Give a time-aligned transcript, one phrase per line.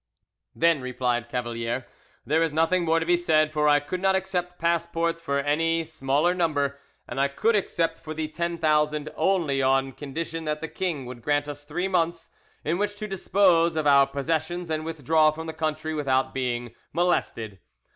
[0.55, 1.85] "Then," replied Cavalier,
[2.25, 5.83] "there is nothing more to be said, for I could not accept passports for any
[5.83, 10.67] smaller number, and I could accept for the ten thousand only on condition that the
[10.69, 12.31] king would grant us three months
[12.65, 17.59] in which to dispose of our possessions and withdraw from the country without being molested.